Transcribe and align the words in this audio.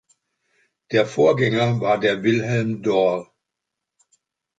Der 0.91 1.05
Vorgänger 1.05 1.79
war 1.79 1.99
der 1.99 2.23
Wilhelm 2.23 2.81
d’or. 2.81 3.31